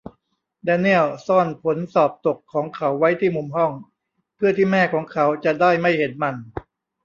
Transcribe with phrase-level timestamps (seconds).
[0.63, 3.71] แดเนียลซ่อนผลสอบตกของเขาไว้ที่มุมห้อง
[4.35, 6.35] เพื่อที่แม่ของเขาจะได้ไม่เห็นมัน